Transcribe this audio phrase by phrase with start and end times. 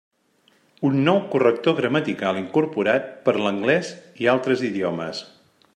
[0.87, 5.25] Un nou corrector gramatical incorporat per a l'anglès i altres idiomes.